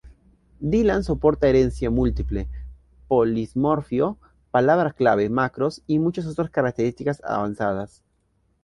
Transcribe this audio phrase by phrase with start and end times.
[0.61, 2.47] Dylan soporta herencia múltiple,
[3.07, 4.17] polimorfismo,
[4.49, 8.01] palabras clave, macros, y muchas otras características avanzadas.